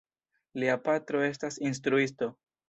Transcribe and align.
Lia 0.63 0.77
patro 0.87 1.21
estas 1.27 1.61
instruisto. 1.71 2.33